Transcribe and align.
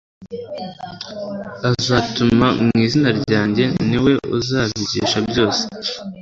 azatuma 1.69 2.47
mu 2.63 2.75
izina 2.85 3.09
ryanjye 3.19 3.65
ni 3.87 3.97
we 4.03 4.13
uzabigisha 4.37 5.17
byose 5.29 5.63